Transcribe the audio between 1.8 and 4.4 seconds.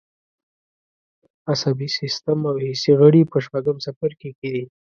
سیستم او حسي غړي په شپږم څپرکي